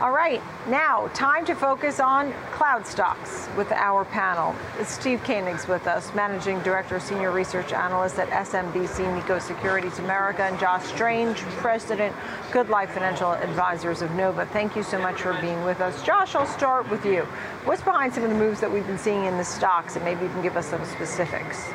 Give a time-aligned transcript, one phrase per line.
[0.00, 4.54] All right, now time to focus on cloud stocks with our panel.
[4.84, 10.56] Steve Koenig's with us, Managing Director, Senior Research Analyst at SMBC Nikko Securities America, and
[10.60, 12.14] Josh Strange, President,
[12.52, 14.46] Good Life Financial Advisors of Nova.
[14.46, 16.00] Thank you so much for being with us.
[16.04, 17.22] Josh, I'll start with you.
[17.64, 20.22] What's behind some of the moves that we've been seeing in the stocks, and maybe
[20.22, 21.68] you can give us some specifics?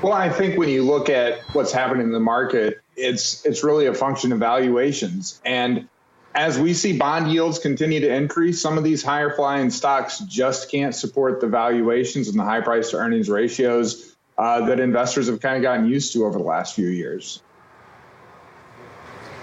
[0.00, 3.84] Well, I think when you look at what's happening in the market, it's it's really
[3.84, 5.42] a function of valuations.
[5.44, 5.86] And
[6.34, 10.70] as we see bond yields continue to increase, some of these higher flying stocks just
[10.70, 15.40] can't support the valuations and the high price to earnings ratios uh, that investors have
[15.40, 17.42] kind of gotten used to over the last few years.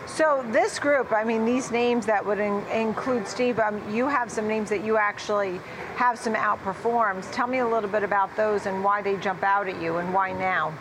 [0.06, 4.32] So this group, I mean, these names that would in- include Steve, um, you have
[4.32, 5.60] some names that you actually
[5.98, 7.32] have some outperforms.
[7.32, 10.12] Tell me a little bit about those and why they jump out at you and
[10.14, 10.74] why now.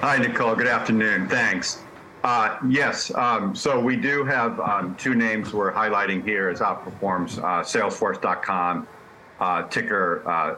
[0.00, 0.56] Hi, Nicole.
[0.56, 1.28] Good afternoon.
[1.28, 1.84] Thanks.
[2.22, 7.38] Uh, yes, um, so we do have um, two names we're highlighting here as outperforms
[7.38, 8.86] uh, Salesforce.com,
[9.40, 10.56] uh, ticker uh, uh,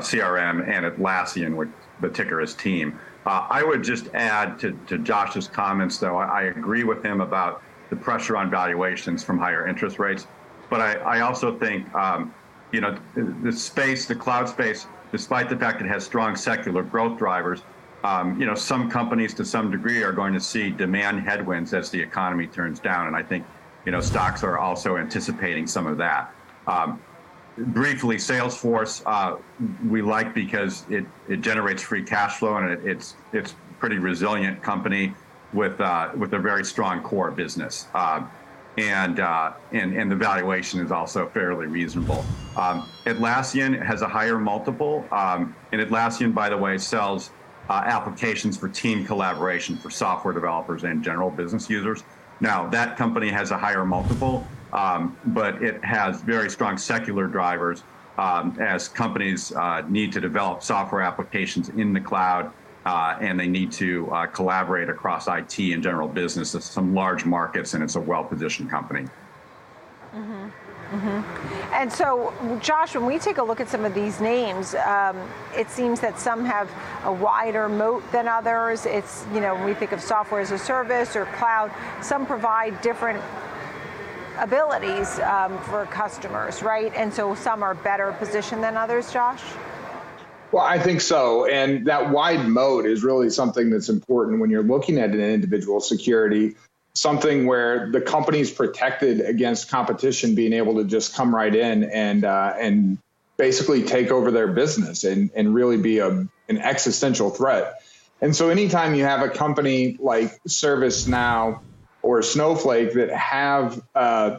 [0.00, 2.98] CRM, and Atlassian, which the ticker is Team.
[3.24, 7.20] Uh, I would just add to, to Josh's comments, though, I, I, agree with him
[7.20, 10.26] about the pressure on valuations from higher interest rates.
[10.70, 12.34] But I, I also think, um,
[12.70, 17.18] you know, the space, the cloud space, despite the fact it has strong secular growth
[17.18, 17.62] drivers,
[18.04, 21.90] um, you know, some companies to some degree are going to see demand headwinds as
[21.90, 23.44] the economy turns down, and I think,
[23.84, 26.32] you know, stocks are also anticipating some of that.
[26.66, 27.00] Um,
[27.56, 29.36] briefly, Salesforce uh,
[29.88, 34.62] we like because it, it generates free cash flow and it, it's it's pretty resilient
[34.62, 35.14] company
[35.52, 37.88] with uh, with a very strong core business.
[37.94, 38.24] Uh,
[38.76, 42.24] and, uh, and and the valuation is also fairly reasonable.
[42.56, 47.30] Um, Atlassian has a higher multiple, um, and Atlassian, by the way, sells
[47.68, 52.02] uh, applications for team collaboration for software developers and general business users.
[52.40, 57.82] Now, that company has a higher multiple, um, but it has very strong secular drivers
[58.16, 62.52] um, as companies uh, need to develop software applications in the cloud
[62.84, 66.54] uh, and they need to uh, collaborate across IT and general business.
[66.54, 69.06] It's some large markets and it's a well positioned company.
[70.14, 70.48] Mm-hmm.
[70.90, 71.74] Mm-hmm.
[71.74, 72.32] And so,
[72.62, 75.16] Josh, when we take a look at some of these names, um,
[75.54, 76.70] it seems that some have
[77.04, 78.86] a wider moat than others.
[78.86, 81.70] It's, you know, when we think of software as a service or cloud,
[82.02, 83.22] some provide different
[84.38, 86.92] abilities um, for customers, right?
[86.94, 89.42] And so some are better positioned than others, Josh?
[90.52, 91.46] Well, I think so.
[91.46, 95.80] And that wide moat is really something that's important when you're looking at an individual
[95.80, 96.54] security
[97.00, 102.24] something where the company's protected against competition being able to just come right in and
[102.24, 102.98] uh, and
[103.36, 107.82] basically take over their business and and really be a an existential threat.
[108.20, 111.60] And so anytime you have a company like ServiceNow
[112.02, 114.38] or Snowflake that have uh,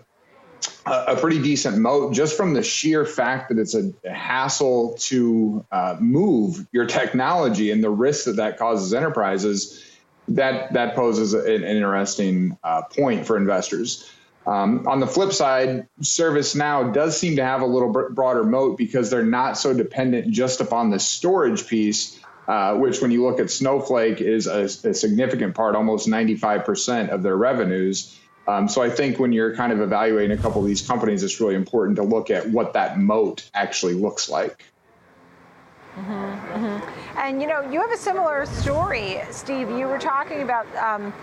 [0.86, 5.96] a pretty decent moat just from the sheer fact that it's a hassle to uh,
[6.00, 9.89] move your technology and the risk that that causes enterprises
[10.30, 14.10] that that poses an interesting uh, point for investors.
[14.48, 19.10] Um, on the flip side, ServiceNow does seem to have a little broader moat because
[19.10, 23.52] they're not so dependent just upon the storage piece, uh, which, when you look at
[23.52, 28.18] Snowflake, is a, a significant part, almost 95% of their revenues.
[28.48, 31.40] Um, so I think when you're kind of evaluating a couple of these companies, it's
[31.40, 34.64] really important to look at what that moat actually looks like.
[35.96, 36.29] Mm-hmm.
[37.30, 39.70] And you know, you have a similar story, Steve.
[39.70, 41.14] You were talking about um,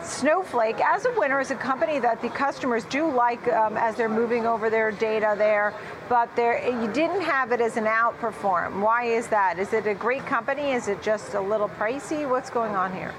[0.00, 4.08] Snowflake as a winner, as a company that the customers do like um, as they're
[4.08, 5.74] moving over their data there,
[6.08, 8.80] but you didn't have it as an outperform.
[8.80, 9.58] Why is that?
[9.58, 10.70] Is it a great company?
[10.70, 12.30] Is it just a little pricey?
[12.30, 13.12] What's going on here?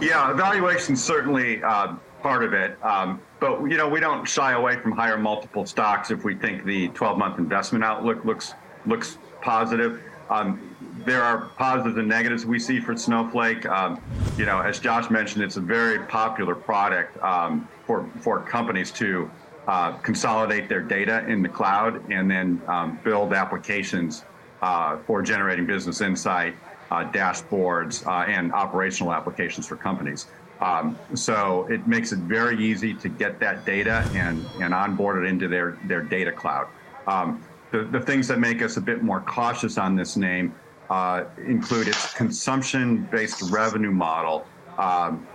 [0.00, 1.94] Yeah, evaluation certainly uh,
[2.24, 2.76] part of it.
[2.84, 6.64] Um, but you know, we don't shy away from higher multiple stocks if we think
[6.64, 10.02] the 12-month investment outlook looks looks positive.
[10.30, 13.66] Um, there are positives and negatives we see for Snowflake.
[13.66, 14.00] Um,
[14.36, 19.30] you know, as Josh mentioned, it's a very popular product um, for for companies to
[19.66, 24.24] uh, consolidate their data in the cloud and then um, build applications
[24.62, 26.54] uh, for generating business insight,
[26.90, 30.26] uh, dashboards, uh, and operational applications for companies.
[30.60, 35.28] Um, so it makes it very easy to get that data and and onboard it
[35.28, 36.68] into their their data cloud.
[37.06, 40.54] Um, the, the things that make us a bit more cautious on this name
[40.88, 44.44] uh, include its consumption-based revenue model
[44.78, 45.26] um,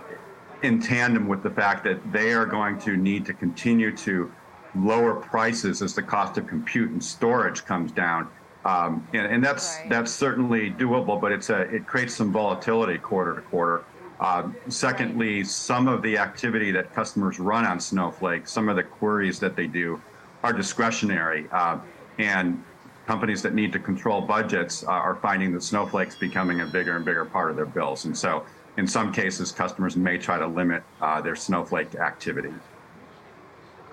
[0.62, 4.30] in tandem with the fact that they are going to need to continue to
[4.74, 8.28] lower prices as the cost of compute and storage comes down.
[8.66, 9.88] Um, and, and, that's right.
[9.88, 13.84] that's certainly doable, but it's a, it creates some volatility quarter to quarter.
[14.18, 19.38] Uh, secondly, some of the activity that customers run on Snowflake, some of the queries
[19.38, 20.00] that they do
[20.42, 21.46] are discretionary.
[21.52, 21.78] Uh,
[22.18, 22.62] and
[23.06, 27.04] companies that need to control budgets uh, are finding that Snowflake's becoming a bigger and
[27.04, 28.04] bigger part of their bills.
[28.04, 28.44] And so
[28.76, 32.52] in some cases, customers may try to limit uh, their Snowflake activity.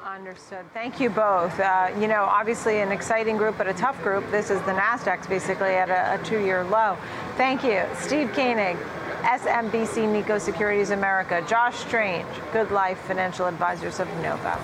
[0.04, 0.66] Understood.
[0.74, 1.58] Thank you both.
[1.60, 4.30] Uh, you know, obviously an exciting group, but a tough group.
[4.32, 6.98] This is the NASDAQ's basically at a, a two-year low.
[7.38, 7.84] Thank you.
[7.96, 8.78] Steve Koenig,
[9.22, 14.60] SMBC Nikko Securities America, Josh Strange, Good Life Financial Advisors of Nova.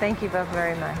[0.00, 0.98] Thank you both very much.